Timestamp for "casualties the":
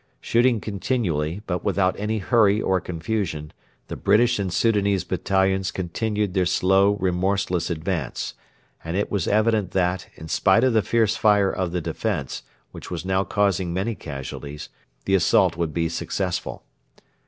13.93-15.13